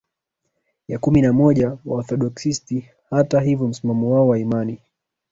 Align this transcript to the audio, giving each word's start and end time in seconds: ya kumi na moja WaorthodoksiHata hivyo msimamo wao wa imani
ya 0.87 0.99
kumi 0.99 1.21
na 1.21 1.33
moja 1.33 1.77
WaorthodoksiHata 1.85 3.39
hivyo 3.41 3.67
msimamo 3.67 4.13
wao 4.13 4.27
wa 4.27 4.39
imani 4.39 4.81